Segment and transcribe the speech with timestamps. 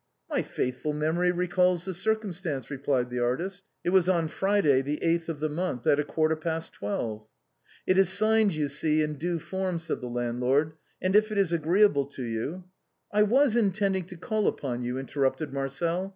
[0.31, 5.29] "My faithful memory recalls the circumstance," replied the artist." It was on Friday, the eighth
[5.29, 7.27] of the month, at a quarter past twelve.""
[7.85, 11.53] It is signed, you see, in due form," said the landlord;" and if it is
[11.53, 12.63] agreeable to you
[13.13, 16.09] ""I was intending to call upon you," interrupted Marcel.